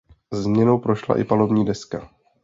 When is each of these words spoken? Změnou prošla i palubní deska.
Změnou 0.33 0.77
prošla 0.79 1.19
i 1.19 1.23
palubní 1.23 1.65
deska. 1.65 2.09